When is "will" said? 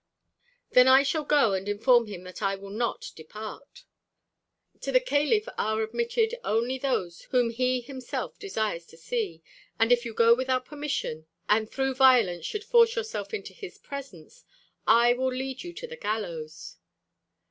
2.55-2.71, 15.13-15.29